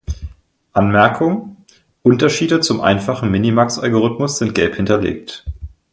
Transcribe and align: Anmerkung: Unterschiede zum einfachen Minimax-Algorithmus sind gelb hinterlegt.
Anmerkung: 0.73 1.57
Unterschiede 2.01 2.59
zum 2.59 2.81
einfachen 2.81 3.29
Minimax-Algorithmus 3.29 4.39
sind 4.39 4.55
gelb 4.55 4.77
hinterlegt. 4.77 5.45